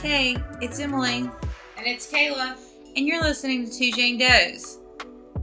[0.00, 1.28] Hey, it's Emily,
[1.76, 2.56] And it's Kayla.
[2.96, 4.78] and you're listening to Two Jane Does.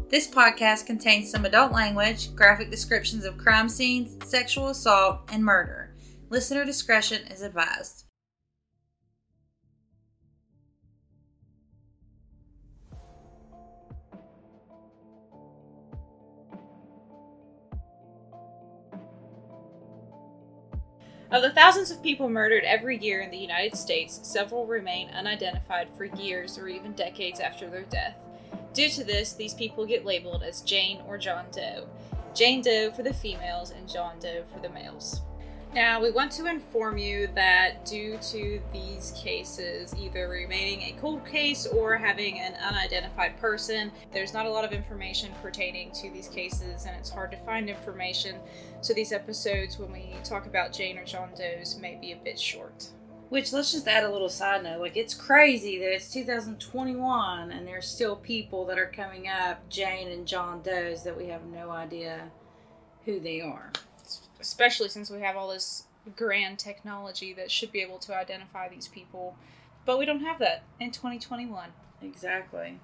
[0.09, 5.95] This podcast contains some adult language, graphic descriptions of crime scenes, sexual assault, and murder.
[6.29, 8.05] Listener discretion is advised.
[21.35, 25.89] Of the thousands of people murdered every year in the United States, several remain unidentified
[25.97, 28.15] for years or even decades after their death.
[28.73, 31.89] Due to this, these people get labeled as Jane or John Doe.
[32.33, 35.23] Jane Doe for the females and John Doe for the males.
[35.75, 41.25] Now, we want to inform you that due to these cases either remaining a cold
[41.25, 46.29] case or having an unidentified person, there's not a lot of information pertaining to these
[46.29, 48.37] cases and it's hard to find information.
[48.79, 52.39] So, these episodes, when we talk about Jane or John Doe's, may be a bit
[52.39, 52.87] short.
[53.27, 54.79] Which, let's just add a little side note.
[54.79, 60.07] Like, it's crazy that it's 2021 and there's still people that are coming up, Jane
[60.07, 62.31] and John Doe's, that we have no idea
[63.03, 63.73] who they are.
[64.45, 68.87] Especially since we have all this grand technology that should be able to identify these
[68.87, 69.35] people.
[69.85, 71.69] But we don't have that in 2021.
[72.01, 72.79] Exactly.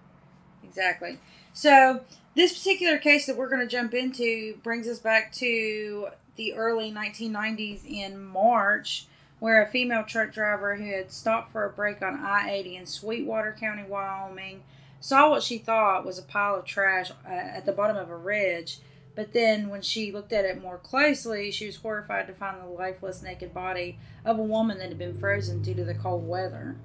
[0.64, 1.20] Exactly.
[1.54, 2.02] So,
[2.36, 6.92] this particular case that we're going to jump into brings us back to the early
[6.92, 9.06] 1990s in March,
[9.40, 12.86] where a female truck driver who had stopped for a break on I 80 in
[12.86, 14.64] Sweetwater County, Wyoming,
[15.00, 18.16] saw what she thought was a pile of trash uh, at the bottom of a
[18.16, 18.80] ridge.
[19.16, 22.66] But then, when she looked at it more closely, she was horrified to find the
[22.66, 26.78] lifeless, naked body of a woman that had been frozen due to the cold weather.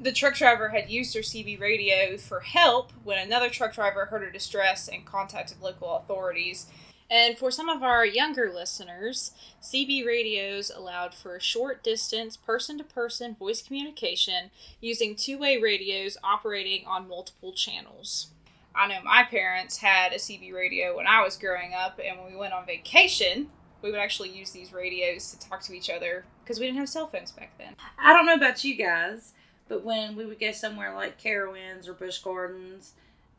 [0.00, 4.22] The truck driver had used her CB radio for help when another truck driver heard
[4.22, 6.66] her distress and contacted local authorities.
[7.08, 9.30] And for some of our younger listeners,
[9.62, 16.16] CB radios allowed for short distance, person to person voice communication using two way radios
[16.24, 18.31] operating on multiple channels.
[18.74, 22.32] I know my parents had a CB radio when I was growing up, and when
[22.32, 23.48] we went on vacation,
[23.82, 26.88] we would actually use these radios to talk to each other because we didn't have
[26.88, 27.74] cell phones back then.
[27.98, 29.32] I don't know about you guys,
[29.68, 32.92] but when we would go somewhere like Carowinds or Busch Gardens,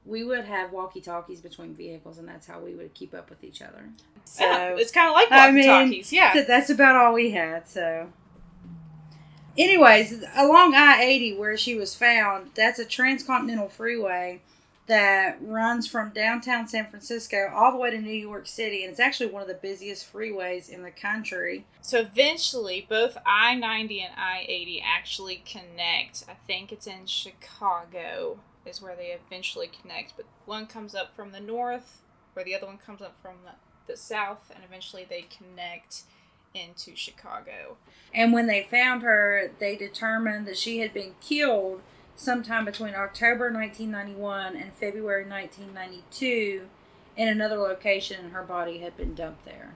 [0.06, 3.44] we would have walkie talkies between vehicles, and that's how we would keep up with
[3.44, 3.90] each other.
[4.26, 6.14] So yeah, it's kind of like I walkie mean, talkies.
[6.14, 6.34] Yeah.
[6.34, 7.68] th- that's about all we had.
[7.68, 8.10] So,
[9.58, 14.42] anyways, along I eighty where she was found, that's a transcontinental freeway
[14.88, 19.00] that runs from downtown San Francisco all the way to New York City, and it's
[19.00, 21.66] actually one of the busiest freeways in the country.
[21.82, 26.26] So eventually, both I 90 and I 80 actually connect.
[26.28, 30.18] I think it's in Chicago, is where they eventually connect.
[30.18, 32.02] But one comes up from the north,
[32.34, 36.04] where the other one comes up from the, the south, and eventually they connect
[36.54, 37.78] into Chicago.
[38.14, 41.82] And when they found her, they determined that she had been killed
[42.16, 46.68] sometime between October 1991 and February 1992
[47.16, 49.76] in another location, and her body had been dumped there.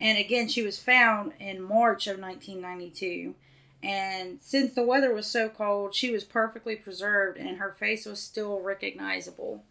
[0.00, 3.34] And again, she was found in March of 1992.
[3.82, 8.20] And since the weather was so cold, she was perfectly preserved and her face was
[8.20, 9.62] still recognizable,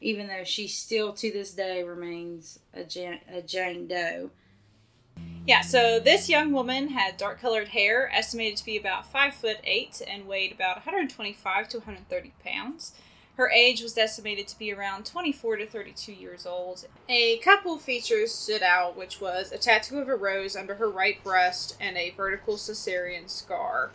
[0.00, 4.30] even though she still to this day remains a, Jan- a Jane Doe.
[5.46, 9.58] Yeah, so this young woman had dark colored hair, estimated to be about five foot
[9.62, 12.94] eight, and weighed about 125 to 130 pounds.
[13.36, 16.86] Her age was estimated to be around 24 to 32 years old.
[17.10, 21.22] A couple features stood out, which was a tattoo of a rose under her right
[21.22, 23.90] breast and a vertical cesarean scar,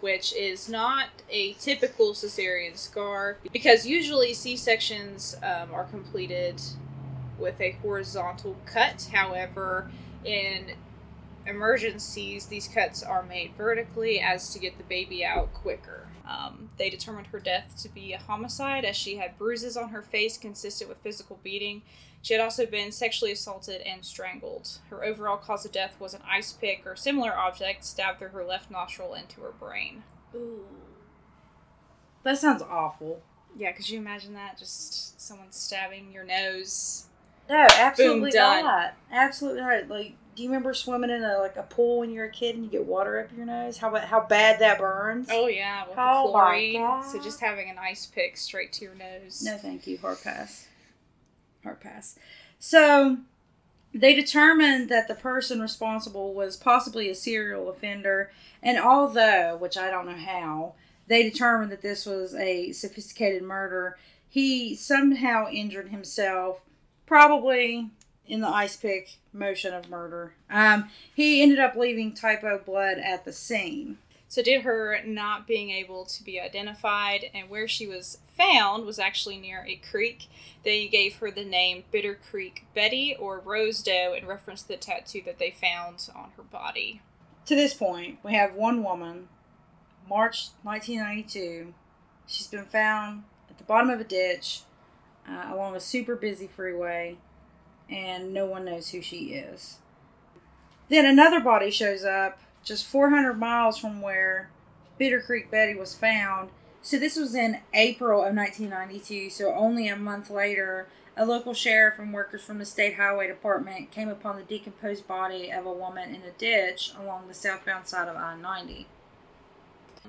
[0.00, 6.60] which is not a typical cesarean scar because usually C sections um, are completed
[7.38, 9.08] with a horizontal cut.
[9.12, 9.90] However,
[10.24, 10.72] in
[11.46, 16.08] emergencies, these cuts are made vertically as to get the baby out quicker.
[16.28, 20.02] Um, they determined her death to be a homicide as she had bruises on her
[20.02, 21.82] face consistent with physical beating.
[22.22, 24.78] She had also been sexually assaulted and strangled.
[24.90, 28.44] Her overall cause of death was an ice pick or similar object stabbed through her
[28.44, 30.04] left nostril into her brain.
[30.34, 30.64] Ooh.
[32.22, 33.20] That sounds awful.
[33.56, 34.58] Yeah, could you imagine that?
[34.58, 37.06] Just someone stabbing your nose.
[37.52, 38.64] No, absolutely done.
[38.64, 38.94] not.
[39.10, 39.88] Absolutely not.
[39.88, 42.54] Like, do you remember swimming in a like a pool when you were a kid
[42.54, 43.76] and you get water up your nose?
[43.76, 45.28] How how bad that burns?
[45.30, 47.02] Oh yeah, with Oh the chlorine.
[47.02, 49.42] So just having an ice pick straight to your nose.
[49.42, 49.98] No, thank you.
[49.98, 50.66] Hard pass.
[51.62, 52.18] Hard pass.
[52.58, 53.18] So
[53.92, 58.32] they determined that the person responsible was possibly a serial offender,
[58.62, 60.72] and although, which I don't know how,
[61.06, 66.62] they determined that this was a sophisticated murder, he somehow injured himself,
[67.12, 67.90] probably
[68.26, 70.32] in the ice pick motion of murder.
[70.48, 73.98] Um, he ended up leaving type O blood at the scene.
[74.28, 78.98] So, did her not being able to be identified and where she was found was
[78.98, 80.28] actually near a creek,
[80.64, 84.76] they gave her the name Bitter Creek Betty or Rose Doe in reference to the
[84.78, 87.02] tattoo that they found on her body.
[87.44, 89.28] To this point, we have one woman,
[90.08, 91.74] March 1992.
[92.26, 94.62] She's been found at the bottom of a ditch
[95.28, 97.16] uh, along a super busy freeway,
[97.88, 99.78] and no one knows who she is.
[100.88, 104.50] Then another body shows up just 400 miles from where
[104.98, 106.50] Bitter Creek Betty was found.
[106.82, 109.30] So this was in April of 1992.
[109.30, 113.90] So only a month later, a local sheriff and workers from the state highway department
[113.90, 118.08] came upon the decomposed body of a woman in a ditch along the southbound side
[118.08, 118.86] of I-90.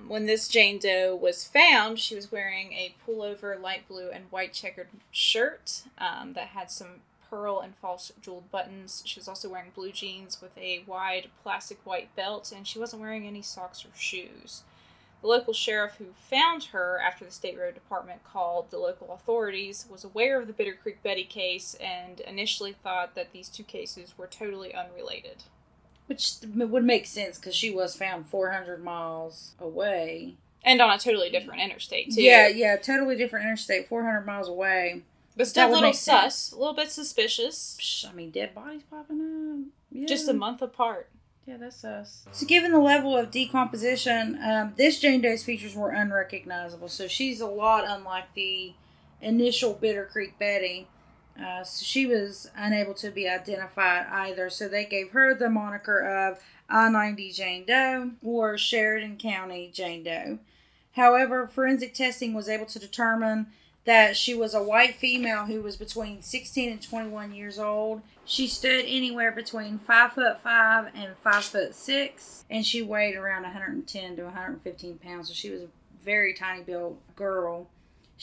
[0.07, 4.53] When this Jane Doe was found, she was wearing a pullover light blue and white
[4.53, 9.01] checkered shirt um, that had some pearl and false jeweled buttons.
[9.05, 13.01] She was also wearing blue jeans with a wide plastic white belt, and she wasn't
[13.01, 14.63] wearing any socks or shoes.
[15.21, 19.85] The local sheriff who found her after the state road department called the local authorities
[19.89, 24.17] was aware of the Bitter Creek Betty case and initially thought that these two cases
[24.17, 25.43] were totally unrelated.
[26.13, 30.35] Which would make sense because she was found 400 miles away.
[30.63, 32.21] And on a totally different interstate, too.
[32.21, 35.01] Yeah, yeah, totally different interstate, 400 miles away.
[35.35, 37.77] But still a little sus, a little bit suspicious.
[37.79, 39.73] Psh, I mean, dead bodies popping up.
[39.91, 40.05] Yeah.
[40.05, 41.09] Just a month apart.
[41.45, 42.25] Yeah, that's us.
[42.31, 46.87] So, given the level of decomposition, um, this Jane Doe's features were unrecognizable.
[46.87, 48.73] So, she's a lot unlike the
[49.21, 50.87] initial Bitter Creek Betty.
[51.41, 54.49] Uh, so, she was unable to be identified either.
[54.49, 56.39] So, they gave her the moniker of
[56.69, 60.39] I 90 Jane Doe or Sheridan County Jane Doe.
[60.93, 63.47] However, forensic testing was able to determine
[63.85, 68.01] that she was a white female who was between 16 and 21 years old.
[68.25, 73.43] She stood anywhere between five foot five and five foot six, and she weighed around
[73.43, 75.27] 110 to 115 pounds.
[75.27, 75.67] So she was a
[76.01, 77.67] very tiny built girl.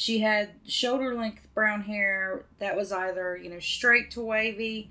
[0.00, 4.88] She had shoulder length brown hair that was either you know straight to wavy,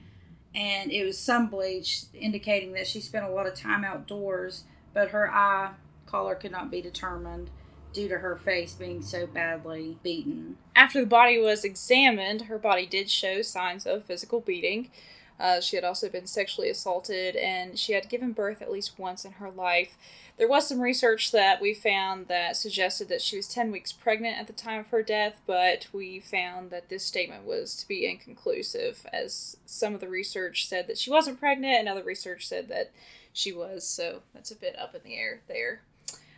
[0.54, 4.66] and it was sun bleached, indicating that she spent a lot of time outdoors.
[4.94, 5.72] But her eye
[6.06, 7.50] color could not be determined
[7.92, 10.58] due to her face being so badly beaten.
[10.76, 14.92] After the body was examined, her body did show signs of physical beating.
[15.40, 19.24] Uh, she had also been sexually assaulted and she had given birth at least once
[19.24, 19.96] in her life.
[20.38, 24.38] There was some research that we found that suggested that she was 10 weeks pregnant
[24.38, 28.06] at the time of her death, but we found that this statement was to be
[28.06, 32.70] inconclusive, as some of the research said that she wasn't pregnant and other research said
[32.70, 32.92] that
[33.34, 35.82] she was, so that's a bit up in the air there.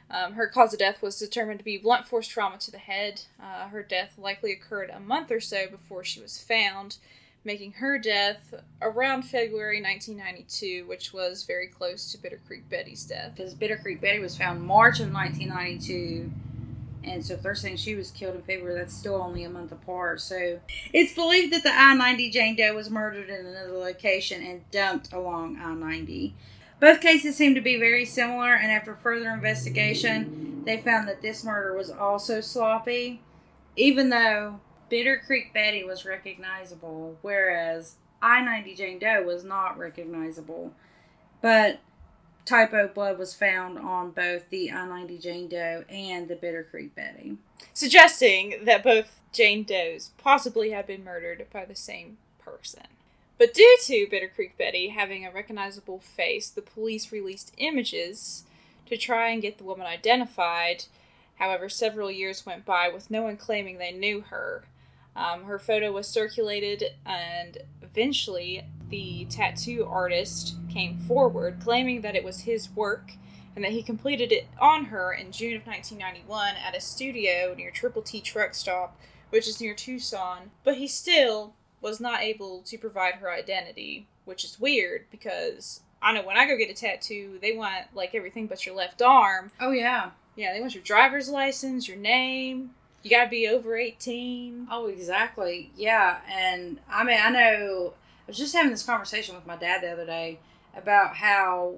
[0.10, 3.22] Um, her cause of death was determined to be blunt force trauma to the head.
[3.42, 6.98] Uh, her death likely occurred a month or so before she was found,
[7.44, 13.34] making her death around February 1992, which was very close to Bitter Creek Betty's death.
[13.36, 16.32] Because Bitter Creek Betty was found March of 1992.
[17.04, 19.72] And so if they're saying she was killed in February, that's still only a month
[19.72, 20.22] apart.
[20.22, 20.60] So
[20.94, 25.12] it's believed that the I 90 Jane Doe was murdered in another location and dumped
[25.12, 26.36] along I 90.
[26.80, 31.44] Both cases seem to be very similar, and after further investigation, they found that this
[31.44, 33.22] murder was also sloppy,
[33.76, 34.60] even though
[34.92, 40.74] Bitter Creek Betty was recognizable, whereas I 90 Jane Doe was not recognizable.
[41.42, 41.80] But
[42.44, 46.68] type O blood was found on both the I 90 Jane Doe and the Bitter
[46.70, 47.38] Creek Betty,
[47.74, 52.84] suggesting that both Jane Does possibly have been murdered by the same person.
[53.38, 58.44] But due to Bitter Creek Betty having a recognizable face, the police released images
[58.88, 60.84] to try and get the woman identified.
[61.36, 64.66] However, several years went by with no one claiming they knew her.
[65.16, 72.24] Um, her photo was circulated, and eventually, the tattoo artist came forward claiming that it
[72.24, 73.14] was his work
[73.56, 77.72] and that he completed it on her in June of 1991 at a studio near
[77.72, 78.98] Triple T Truck Stop,
[79.30, 80.52] which is near Tucson.
[80.64, 86.14] But he still was not able to provide her identity, which is weird because I
[86.14, 89.52] know when I go get a tattoo, they want like everything but your left arm.
[89.60, 90.12] Oh yeah.
[90.36, 92.72] Yeah, they want your driver's license, your name.
[93.04, 94.68] You gotta be over eighteen.
[94.70, 95.72] Oh, exactly.
[95.76, 97.94] Yeah, and I mean, I know.
[97.96, 100.40] I was just having this conversation with my dad the other day
[100.76, 101.78] about how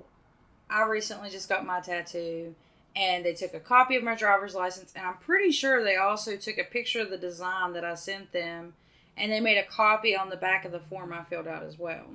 [0.70, 2.56] I recently just got my tattoo,
[2.96, 6.36] and they took a copy of my driver's license, and I'm pretty sure they also
[6.36, 8.74] took a picture of the design that I sent them
[9.16, 11.78] and they made a copy on the back of the form I filled out as
[11.78, 12.06] well.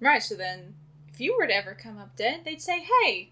[0.00, 0.74] Right, so then
[1.12, 3.30] if you were to ever come up dead, they'd say, hey,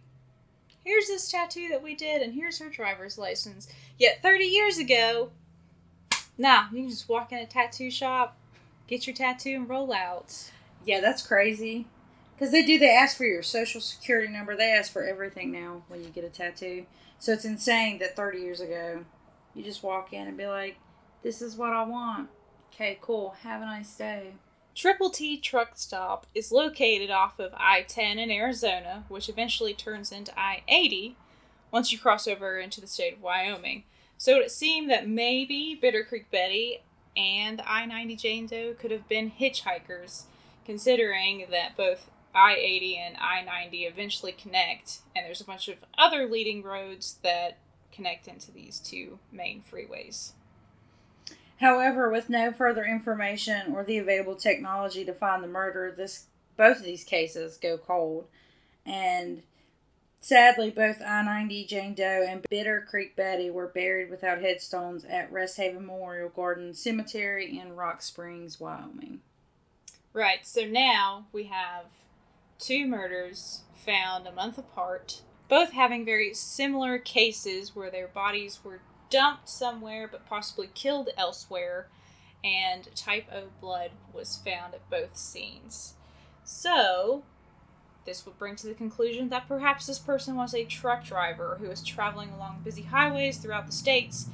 [0.85, 3.69] here's this tattoo that we did, and here's her driver's license.
[3.99, 5.31] Yet 30 years ago,
[6.39, 8.37] nah, you can just walk in a tattoo shop,
[8.87, 10.51] get your tattoo, and roll out.
[10.85, 11.87] Yeah, that's crazy.
[12.35, 14.57] Because they do, they ask for your social security number.
[14.57, 16.87] They ask for everything now when you get a tattoo.
[17.19, 19.05] So it's insane that 30 years ago,
[19.55, 20.77] you just walk in and be like,
[21.23, 22.29] this is what I want.
[22.73, 23.37] Okay, cool.
[23.43, 24.33] Have a nice day.
[24.75, 30.11] Triple T Truck Stop is located off of I 10 in Arizona, which eventually turns
[30.11, 31.17] into I 80
[31.71, 33.85] once you cross over into the state of Wyoming.
[34.19, 36.83] So it seemed that maybe Bitter Creek Betty
[37.17, 40.25] and I 90 Jane Doe could have been hitchhikers,
[40.65, 45.77] considering that both I 80 and I 90 eventually connect, and there's a bunch of
[45.97, 47.59] other leading roads that
[47.93, 50.33] connect into these two main freeways.
[51.61, 56.79] However, with no further information or the available technology to find the murderer, this both
[56.79, 58.27] of these cases go cold.
[58.87, 59.43] And
[60.21, 65.33] sadly, both I 90 Jane Doe and Bitter Creek Betty were buried without headstones at
[65.33, 69.21] Rest Haven Memorial Garden Cemetery in Rock Springs, Wyoming.
[70.13, 71.87] Right, so now we have
[72.59, 78.81] two murders found a month apart, both having very similar cases where their bodies were
[79.15, 81.87] dumped somewhere but possibly killed elsewhere,
[82.43, 85.95] and type O blood was found at both scenes.
[86.43, 87.23] So,
[88.07, 91.69] this would bring to the conclusion that perhaps this person was a truck driver who
[91.69, 94.27] was traveling along busy highways throughout the states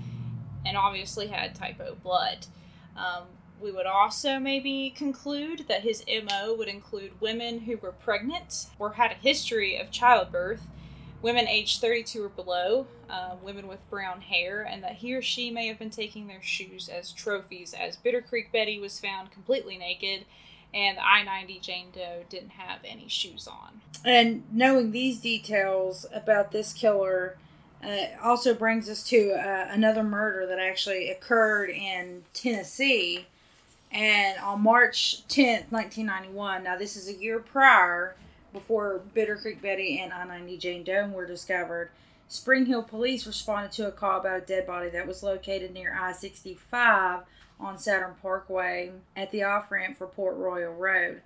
[0.65, 2.47] and obviously had type O blood.
[2.97, 3.25] Um,
[3.61, 8.93] we would also maybe conclude that his MO would include women who were pregnant or
[8.95, 10.67] had a history of childbirth,
[11.23, 15.51] women aged 32 or below, uh, women with brown hair, and that he or she
[15.51, 19.77] may have been taking their shoes as trophies, as Bitter Creek Betty was found completely
[19.77, 20.25] naked
[20.73, 23.81] and I 90 Jane Doe didn't have any shoes on.
[24.05, 27.37] And knowing these details about this killer
[27.85, 33.27] uh, also brings us to uh, another murder that actually occurred in Tennessee.
[33.91, 38.15] And on March 10th, 1991, now this is a year prior,
[38.53, 41.91] before Bitter Creek Betty and I 90 Jane Doe were discovered,
[42.29, 45.97] Spring Hill police responded to a call about a dead body that was located near
[45.99, 47.23] I 65
[47.59, 51.23] on Saturn Parkway at the off ramp for Port Royal Road.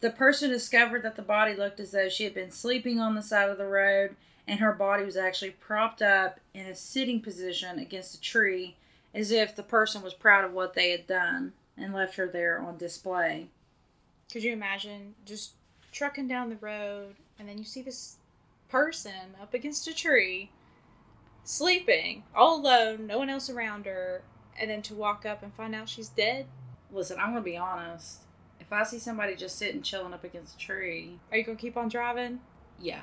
[0.00, 3.22] The person discovered that the body looked as though she had been sleeping on the
[3.22, 4.16] side of the road
[4.46, 8.76] and her body was actually propped up in a sitting position against a tree
[9.14, 12.60] as if the person was proud of what they had done and left her there
[12.60, 13.48] on display.
[14.30, 15.52] Could you imagine just
[15.94, 18.16] trucking down the road and then you see this
[18.68, 20.50] person up against a tree
[21.44, 24.22] sleeping all alone, no one else around her,
[24.58, 26.46] and then to walk up and find out she's dead?
[26.92, 28.20] Listen, I'm gonna be honest.
[28.60, 31.76] If I see somebody just sitting chilling up against a tree, Are you gonna keep
[31.76, 32.40] on driving?
[32.80, 33.02] yeah,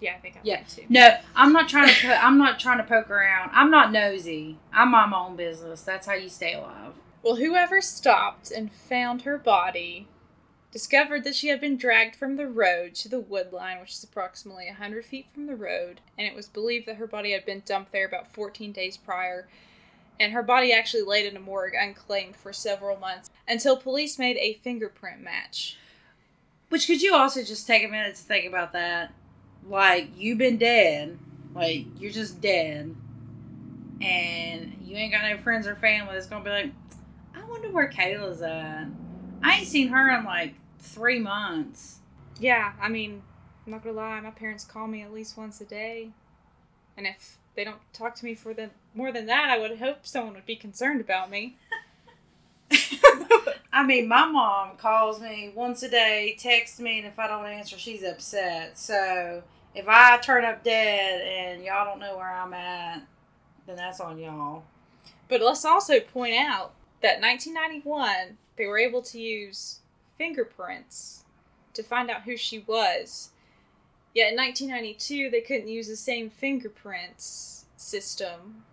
[0.00, 0.58] Yeah, I think I Yeah.
[0.60, 0.86] would too.
[0.88, 2.00] no, I'm not trying to.
[2.00, 3.50] Po- I'm not trying to poke around.
[3.52, 4.56] I'm not nosy.
[4.72, 5.82] I mind my own business.
[5.82, 6.94] That's how you stay alive.
[7.22, 10.06] Well, whoever stopped and found her body
[10.72, 14.04] discovered that she had been dragged from the road to the wood line, which is
[14.04, 17.62] approximately 100 feet from the road, and it was believed that her body had been
[17.66, 19.48] dumped there about 14 days prior.
[20.18, 24.36] And her body actually laid in a morgue unclaimed for several months until police made
[24.36, 25.78] a fingerprint match.
[26.68, 29.14] Which could you also just take a minute to think about that?
[29.66, 31.18] Like you've been dead,
[31.54, 32.94] like you're just dead,
[34.00, 36.72] and you ain't got no friends or family that's gonna be like,
[37.34, 38.86] I wonder where Kayla's at.
[39.42, 41.98] I ain't seen her in like three months.
[42.38, 43.22] Yeah, I mean,
[43.66, 46.10] I'm not gonna lie, my parents call me at least once a day.
[46.96, 50.06] And if they don't talk to me for the more than that, I would hope
[50.06, 51.56] someone would be concerned about me.
[53.72, 57.46] I mean, my mom calls me once a day, texts me, and if I don't
[57.46, 58.78] answer, she's upset.
[58.78, 59.42] So
[59.74, 63.02] if I turn up dead and y'all don't know where I'm at,
[63.66, 64.64] then that's on y'all.
[65.28, 66.72] But let's also point out
[67.02, 69.80] that 1991, they were able to use
[70.20, 71.24] fingerprints
[71.72, 73.30] to find out who she was.
[74.14, 78.64] Yet in 1992, they couldn't use the same fingerprints system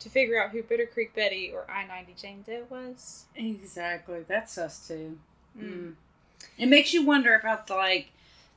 [0.00, 3.26] to figure out who Bitter Creek Betty or I 90 Jane Doe was.
[3.36, 4.24] Exactly.
[4.26, 5.16] That's us too.
[5.56, 5.64] Mm.
[5.64, 5.92] Mm.
[6.58, 8.10] It makes you wonder about the, like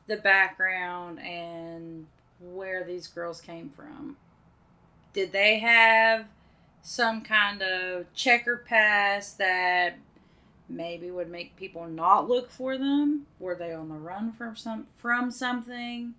[0.08, 2.08] the background and
[2.40, 4.18] where these girls came from.
[5.14, 6.26] Did they have
[6.82, 10.00] some kind of checker pass that
[10.70, 13.26] maybe would make people not look for them?
[13.40, 16.14] Were they on the run from some from something?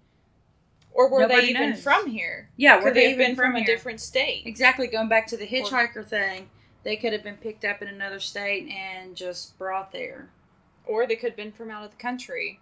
[0.92, 1.82] Or were Nobody they even knows.
[1.82, 2.48] from here?
[2.56, 4.42] Yeah, were Could they they even been from, a different state?
[4.44, 4.88] Exactly.
[4.88, 6.50] Going back to the hitchhiker thing,
[6.82, 10.30] they could have been picked up in another state and just brought there.
[10.84, 12.58] Or they could have been from out of the country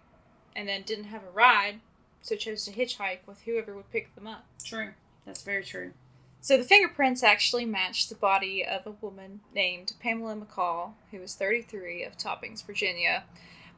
[0.55, 1.79] and then didn't have a ride,
[2.21, 4.45] so chose to hitchhike with whoever would pick them up.
[4.63, 4.89] True.
[5.25, 5.93] That's very true.
[6.41, 11.35] So the fingerprints actually matched the body of a woman named Pamela McCall, who was
[11.35, 13.23] 33 of Toppings, Virginia.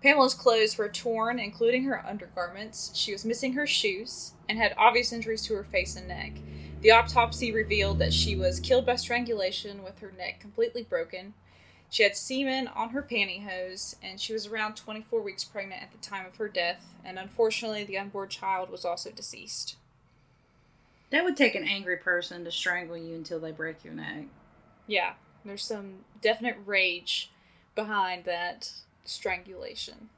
[0.03, 2.91] Pamela's clothes were torn, including her undergarments.
[2.93, 6.33] She was missing her shoes and had obvious injuries to her face and neck.
[6.81, 11.33] The autopsy revealed that she was killed by strangulation with her neck completely broken.
[11.89, 15.97] She had semen on her pantyhose, and she was around 24 weeks pregnant at the
[15.97, 19.75] time of her death, and unfortunately, the unborn child was also deceased.
[21.11, 24.25] That would take an angry person to strangle you until they break your neck.
[24.87, 25.13] Yeah,
[25.45, 27.31] there's some definite rage
[27.75, 28.71] behind that
[29.05, 30.09] strangulation.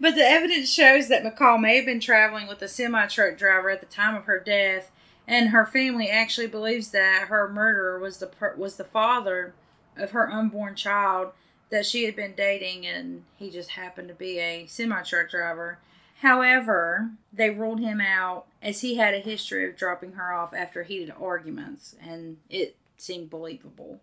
[0.00, 3.70] But the evidence shows that McCall may have been traveling with a semi truck driver
[3.70, 4.92] at the time of her death,
[5.26, 9.54] and her family actually believes that her murderer was the per- was the father
[9.96, 11.32] of her unborn child
[11.70, 15.78] that she had been dating, and he just happened to be a semi truck driver.
[16.20, 20.82] However, they ruled him out as he had a history of dropping her off after
[20.82, 24.00] heated arguments, and it seemed believable.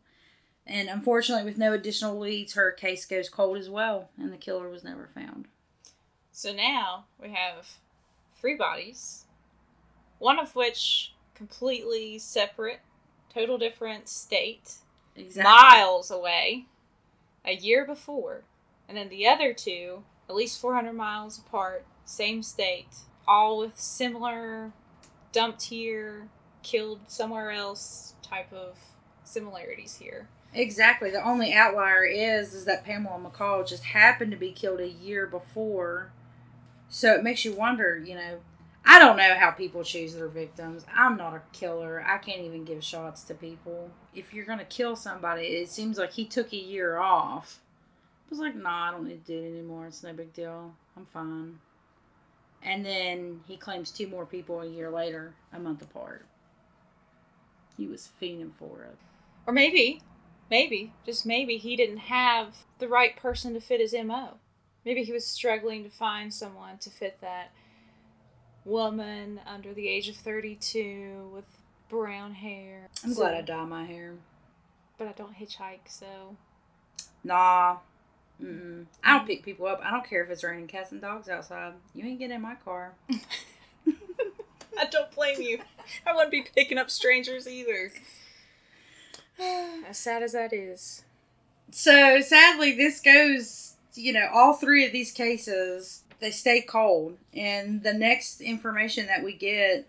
[0.65, 4.69] And unfortunately, with no additional leads, her case goes cold as well, and the killer
[4.69, 5.47] was never found.
[6.31, 7.79] So now we have
[8.39, 9.25] three bodies,
[10.17, 12.79] one of which completely separate,
[13.33, 14.75] total different state,
[15.17, 15.51] exactly.
[15.51, 16.65] miles away,
[17.43, 18.43] a year before,
[18.87, 24.71] and then the other two, at least 400 miles apart, same state, all with similar
[25.31, 26.29] dumped here,
[26.63, 28.77] killed somewhere else type of
[29.23, 30.29] similarities here.
[30.53, 31.11] Exactly.
[31.11, 35.27] The only outlier is is that Pamela McCall just happened to be killed a year
[35.27, 36.11] before.
[36.87, 38.39] So it makes you wonder, you know,
[38.85, 40.85] I don't know how people choose their victims.
[40.95, 42.03] I'm not a killer.
[42.07, 43.89] I can't even give shots to people.
[44.13, 47.59] If you're going to kill somebody, it seems like he took a year off.
[48.27, 49.87] I was like, nah, I don't need to do it anymore.
[49.87, 50.75] It's no big deal.
[50.95, 51.59] I'm fine.
[52.65, 56.25] And then he claims two more people a year later, a month apart.
[57.77, 58.97] He was fiending for it.
[59.45, 60.01] Or maybe
[60.49, 64.35] Maybe, just maybe, he didn't have the right person to fit his MO.
[64.85, 67.51] Maybe he was struggling to find someone to fit that
[68.63, 71.45] woman under the age of 32 with
[71.89, 72.89] brown hair.
[73.03, 74.13] I'm so, glad I dye my hair.
[74.97, 76.37] But I don't hitchhike, so.
[77.23, 77.77] Nah.
[78.41, 78.85] Mm-mm.
[79.03, 79.81] I don't pick people up.
[79.83, 81.73] I don't care if it's raining cats and dogs outside.
[81.93, 82.93] You ain't getting in my car.
[84.77, 85.59] I don't blame you.
[86.05, 87.91] I wouldn't be picking up strangers either.
[89.87, 91.03] as sad as that is.
[91.71, 93.73] So sadly, this goes.
[93.93, 99.23] You know, all three of these cases they stay cold, and the next information that
[99.23, 99.87] we get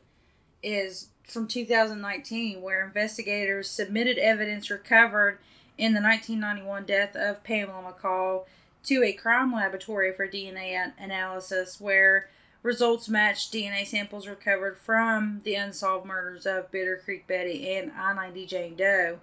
[0.62, 5.38] is from 2019, where investigators submitted evidence recovered
[5.78, 8.44] in the 1991 death of Pamela McCall
[8.84, 12.28] to a crime laboratory for DNA analysis, where
[12.62, 18.12] results matched DNA samples recovered from the unsolved murders of Bitter Creek Betty and I
[18.14, 19.18] 90 Jane Doe.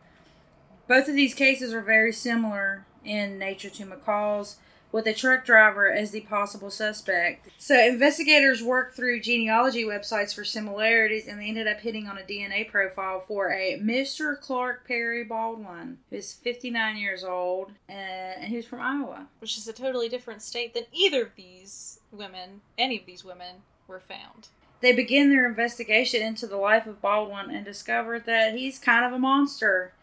[0.87, 4.57] Both of these cases are very similar in nature to McCall's,
[4.93, 7.49] with a truck driver as the possible suspect.
[7.57, 12.21] So, investigators worked through genealogy websites for similarities and they ended up hitting on a
[12.21, 14.39] DNA profile for a Mr.
[14.39, 19.27] Clark Perry Baldwin, who's 59 years old and who's from Iowa.
[19.39, 23.63] Which is a totally different state than either of these women, any of these women,
[23.87, 24.49] were found.
[24.81, 29.13] They begin their investigation into the life of Baldwin and discovered that he's kind of
[29.13, 29.93] a monster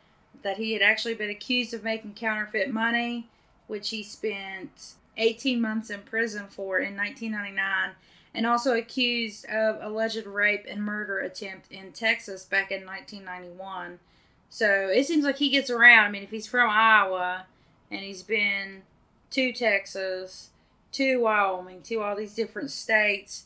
[0.42, 3.28] that he had actually been accused of making counterfeit money,
[3.70, 7.94] which he spent 18 months in prison for in 1999,
[8.34, 14.00] and also accused of alleged rape and murder attempt in Texas back in 1991.
[14.48, 16.06] So it seems like he gets around.
[16.06, 17.46] I mean, if he's from Iowa
[17.90, 18.82] and he's been
[19.30, 20.50] to Texas,
[20.92, 23.44] to Wyoming, to all these different states,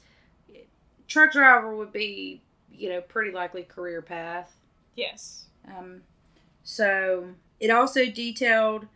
[1.06, 2.40] truck driver would be,
[2.72, 4.56] you know, pretty likely career path.
[4.96, 5.44] Yes.
[5.68, 6.02] Um,
[6.62, 7.28] so
[7.60, 8.86] it also detailed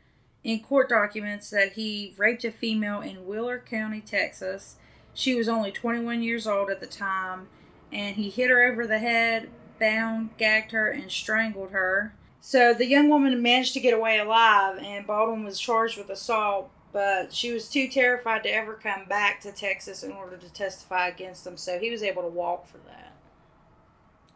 [0.44, 4.76] in court documents that he raped a female in Wheeler County, Texas.
[5.14, 7.48] She was only 21 years old at the time,
[7.92, 9.48] and he hit her over the head,
[9.80, 12.14] bound, gagged her, and strangled her.
[12.40, 16.70] So the young woman managed to get away alive, and Baldwin was charged with assault,
[16.92, 21.08] but she was too terrified to ever come back to Texas in order to testify
[21.08, 23.12] against him, so he was able to walk for that.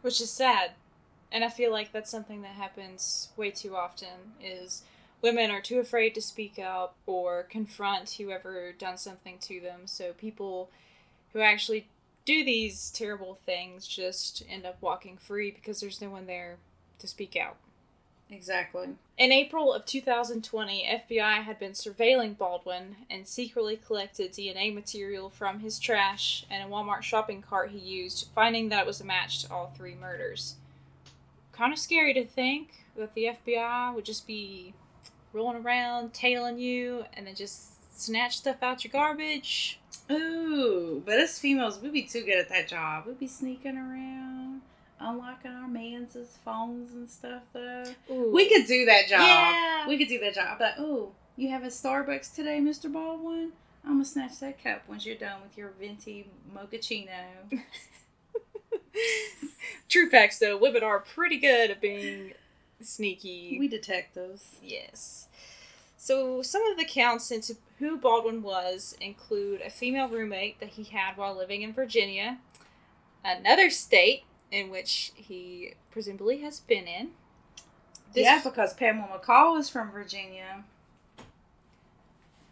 [0.01, 0.71] Which is sad
[1.33, 4.83] and I feel like that's something that happens way too often is
[5.23, 9.81] women are too afraid to speak up or confront whoever done something to them.
[9.85, 10.69] So people
[11.31, 11.87] who actually
[12.25, 16.57] do these terrible things just end up walking free because there's no one there
[16.99, 17.55] to speak out.
[18.29, 18.89] Exactly.
[19.17, 25.59] In April of 2020, FBI had been surveilling Baldwin and secretly collected DNA material from
[25.59, 29.43] his trash and a Walmart shopping cart he used, finding that it was a match
[29.43, 30.55] to all three murders
[31.53, 34.73] kind of scary to think that the FBI would just be
[35.33, 39.79] rolling around, tailing you, and then just snatch stuff out your garbage.
[40.11, 43.05] Ooh, but us females, we'd be too good at that job.
[43.05, 44.61] We'd be sneaking around,
[44.99, 47.43] unlocking our man's phones and stuff.
[47.53, 48.31] Though Ooh.
[48.33, 49.21] we could do that job.
[49.21, 49.87] Yeah.
[49.87, 50.59] We could do that job.
[50.59, 53.53] But ooh, you have a Starbucks today, Mister Baldwin?
[53.85, 57.09] I'm gonna snatch that cup once you're done with your venti mochaccino.
[59.89, 62.33] True facts, though, women are pretty good at being
[62.85, 63.57] sneaky.
[63.59, 64.55] we detectives.
[64.61, 65.27] Yes.
[65.97, 70.83] So some of the counts into who Baldwin was include a female roommate that he
[70.83, 72.39] had while living in Virginia,
[73.23, 77.11] another state in which he presumably has been in.
[78.13, 80.63] This- yeah, because Pamela McCall is from Virginia.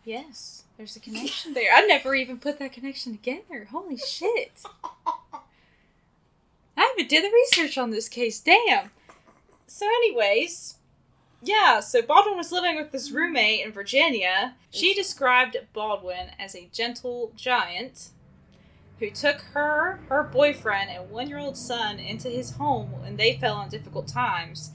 [0.03, 1.71] Yes, there's a connection there.
[1.75, 3.67] I never even put that connection together.
[3.71, 4.51] Holy shit.
[6.77, 8.39] I haven't did the research on this case.
[8.39, 8.89] Damn.
[9.73, 10.75] So, anyways,
[11.41, 14.55] yeah, so Baldwin was living with this roommate in Virginia.
[14.69, 18.09] She described Baldwin as a gentle giant
[18.99, 23.37] who took her, her boyfriend, and one year old son into his home when they
[23.37, 24.71] fell on difficult times.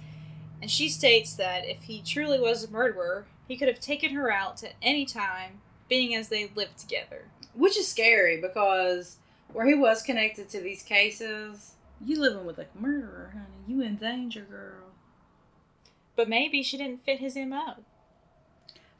[0.62, 4.32] And she states that if he truly was a murderer, he could have taken her
[4.32, 7.26] out at any time, being as they lived together.
[7.54, 9.18] Which is scary because
[9.52, 13.44] where he was connected to these cases, you living with a murderer, honey.
[13.68, 14.85] You in danger, girl.
[16.16, 17.74] But maybe she didn't fit his MO.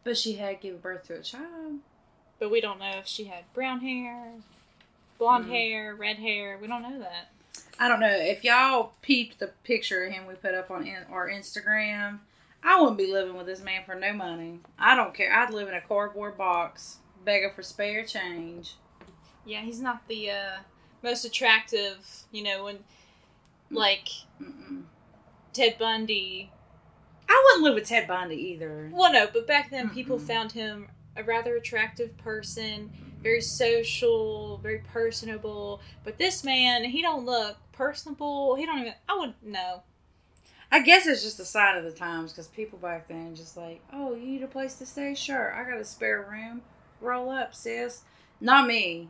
[0.05, 1.81] But she had given birth to a child.
[2.39, 4.33] But we don't know if she had brown hair,
[5.19, 5.51] blonde Mm.
[5.51, 6.59] hair, red hair.
[6.61, 7.31] We don't know that.
[7.79, 11.03] I don't know if y'all peeped the picture of him we put up on in,
[11.11, 12.21] our Instagram.
[12.63, 14.61] I wouldn't be living with this man for no money.
[14.79, 15.33] I don't care.
[15.33, 18.75] I'd live in a cardboard box, begging for spare change.
[19.45, 20.57] Yeah, he's not the uh,
[21.03, 22.81] most attractive, you know, when
[23.71, 24.09] like
[24.43, 24.83] Mm-mm.
[25.53, 26.51] Ted Bundy.
[27.29, 28.91] I wouldn't live with Ted Bundy either.
[28.93, 30.27] Well, no, but back then people Mm-mm.
[30.27, 32.91] found him a rather attractive person,
[33.23, 35.81] very social, very personable.
[36.05, 38.55] But this man, he don't look personable.
[38.57, 38.95] He don't even.
[39.09, 39.83] I would no.
[40.71, 43.81] I guess it's just a sign of the times because people back then just like,
[43.93, 45.15] oh, you need a place to stay?
[45.15, 46.63] Sure, I got a spare room.
[47.01, 48.03] Roll up, sis.
[48.41, 49.09] Not me.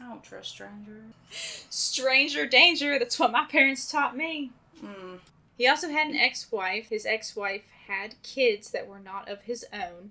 [0.00, 1.12] I don't trust strangers.
[1.30, 2.98] Stranger danger.
[2.98, 4.52] That's what my parents taught me.
[4.82, 5.18] Mm.
[5.56, 6.88] He also had an ex wife.
[6.88, 10.10] His ex wife had kids that were not of his own.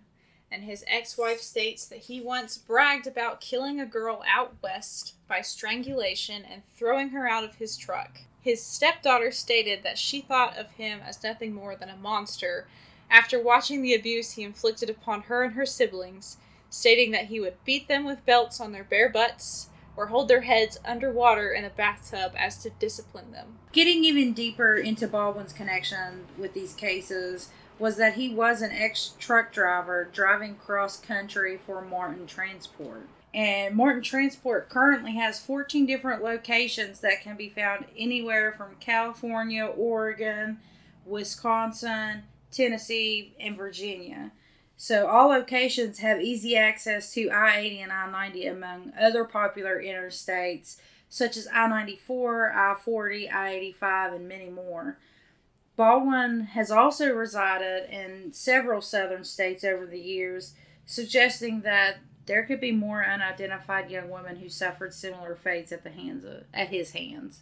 [0.51, 5.15] And his ex wife states that he once bragged about killing a girl out west
[5.27, 8.19] by strangulation and throwing her out of his truck.
[8.39, 12.67] His stepdaughter stated that she thought of him as nothing more than a monster
[13.09, 16.37] after watching the abuse he inflicted upon her and her siblings,
[16.69, 20.41] stating that he would beat them with belts on their bare butts or hold their
[20.41, 23.59] heads underwater in a bathtub as to discipline them.
[23.71, 29.13] Getting even deeper into Baldwin's connection with these cases was that he was an ex
[29.19, 33.07] truck driver driving cross country for Martin Transport.
[33.33, 39.65] And Martin Transport currently has 14 different locations that can be found anywhere from California,
[39.65, 40.59] Oregon,
[41.05, 44.31] Wisconsin, Tennessee, and Virginia.
[44.83, 49.81] So all locations have easy access to I 80 and I 90 among other popular
[49.81, 50.75] interstates
[51.07, 54.97] such as I 94, I 40, I 85, and many more.
[55.77, 60.53] Baldwin has also resided in several southern states over the years,
[60.85, 65.91] suggesting that there could be more unidentified young women who suffered similar fates at the
[65.91, 67.39] hands of, at his hands.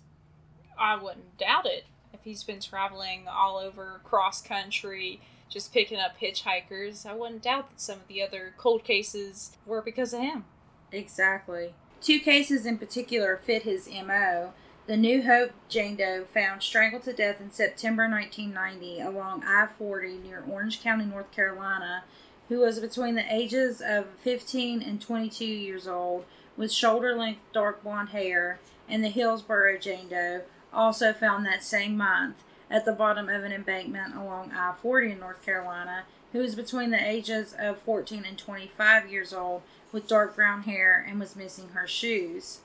[0.77, 5.21] I wouldn't doubt it if he's been traveling all over cross country,
[5.52, 7.06] just picking up hitchhikers.
[7.06, 10.46] I wouldn't doubt that some of the other cold cases were because of him.
[10.92, 11.74] Exactly.
[12.02, 14.54] Two cases in particular fit his MO.
[14.88, 20.18] The New Hope Jane Doe found strangled to death in September 1990 along I 40
[20.18, 22.04] near Orange County, North Carolina,
[22.50, 26.26] who was between the ages of 15 and 22 years old
[26.58, 28.60] with shoulder length dark blonde hair,
[28.90, 30.42] and the Hillsborough Jane Doe,
[30.74, 32.36] also found that same month
[32.71, 36.89] at the bottom of an embankment along I 40 in North Carolina, who was between
[36.89, 41.69] the ages of 14 and 25 years old with dark brown hair and was missing
[41.69, 42.62] her shoes.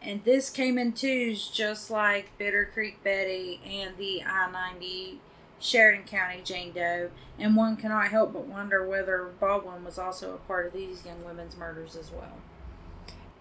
[0.00, 5.20] And this came in twos just like Bitter Creek Betty and the I 90
[5.60, 7.10] Sheridan County Jane Doe.
[7.38, 11.24] And one cannot help but wonder whether Baldwin was also a part of these young
[11.24, 12.38] women's murders as well.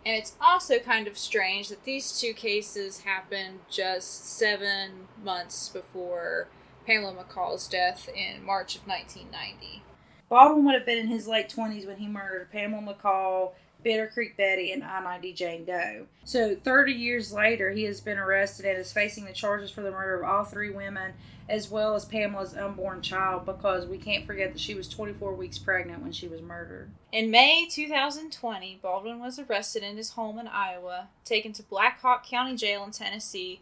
[0.05, 6.47] And it's also kind of strange that these two cases happened just seven months before
[6.87, 9.83] Pamela McCall's death in March of 1990.
[10.27, 13.51] Baldwin would have been in his late 20s when he murdered Pamela McCall,
[13.83, 16.05] Bitter Creek Betty, and I 90 Jane Doe.
[16.23, 19.91] So, 30 years later, he has been arrested and is facing the charges for the
[19.91, 21.13] murder of all three women,
[21.49, 25.57] as well as Pamela's unborn child, because we can't forget that she was 24 weeks
[25.57, 26.91] pregnant when she was murdered.
[27.11, 32.25] In May 2020, Baldwin was arrested in his home in Iowa, taken to Black Hawk
[32.25, 33.61] County Jail in Tennessee,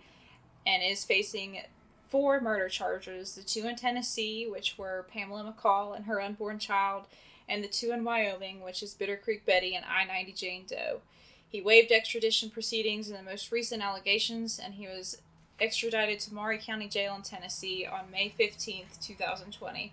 [0.65, 1.61] and is facing
[2.09, 7.05] four murder charges the two in Tennessee, which were Pamela McCall and her unborn child
[7.49, 11.01] and the two in Wyoming, which is Bitter Creek Betty and I 90 Jane Doe.
[11.49, 15.17] He waived extradition proceedings in the most recent allegations, and he was
[15.59, 19.91] extradited to Maury County Jail in Tennessee on May 15th, 2020.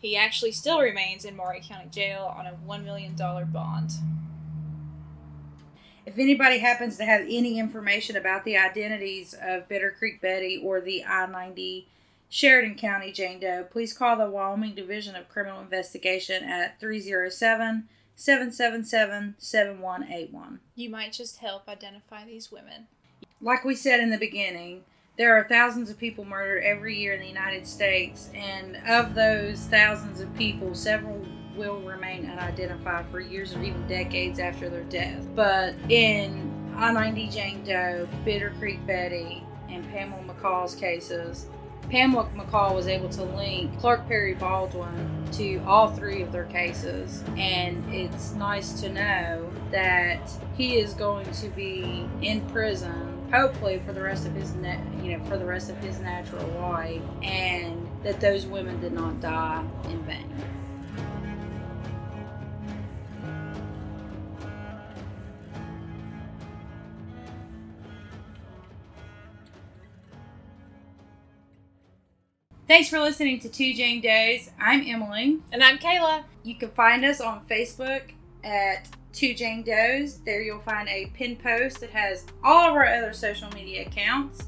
[0.00, 3.92] He actually still remains in Maury County Jail on a $1 million bond.
[6.04, 10.80] If anybody happens to have any information about the identities of Bitter Creek Betty or
[10.80, 11.86] the I 90
[12.30, 19.36] Sheridan County Jane Doe, please call the Wyoming Division of Criminal Investigation at 307 777
[19.38, 20.60] 7181.
[20.74, 22.86] You might just help identify these women.
[23.40, 24.84] Like we said in the beginning,
[25.16, 29.60] there are thousands of people murdered every year in the United States, and of those
[29.66, 31.24] thousands of people, several
[31.56, 35.26] will remain unidentified for years or even decades after their death.
[35.34, 41.46] But in I 90 Jane Doe, Bitter Creek Betty, and Pamela McCall's cases,
[41.90, 47.24] Pamela McCall was able to link Clark Perry Baldwin to all three of their cases,
[47.36, 53.92] and it's nice to know that he is going to be in prison, hopefully for
[53.92, 57.88] the rest of his, na- you know, for the rest of his natural life, and
[58.02, 60.30] that those women did not die in vain.
[72.68, 74.50] Thanks for listening to Two Jane Does.
[74.60, 75.38] I'm Emily.
[75.52, 76.24] And I'm Kayla.
[76.42, 78.02] You can find us on Facebook
[78.44, 80.18] at Two Jane Does.
[80.18, 84.44] There you'll find a pin post that has all of our other social media accounts.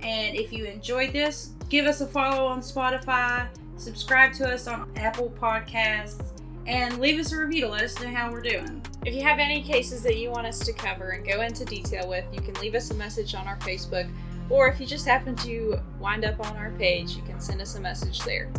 [0.00, 3.46] And if you enjoyed this, give us a follow on Spotify,
[3.76, 6.32] subscribe to us on Apple Podcasts,
[6.66, 8.80] and leave us a review to let us know how we're doing.
[9.04, 12.08] If you have any cases that you want us to cover and go into detail
[12.08, 14.10] with, you can leave us a message on our Facebook
[14.50, 17.76] or if you just happen to wind up on our page, you can send us
[17.76, 18.50] a message there.